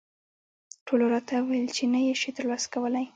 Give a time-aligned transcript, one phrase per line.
[0.85, 3.05] ټولو راته وویل چې نه یې شې ترلاسه کولای.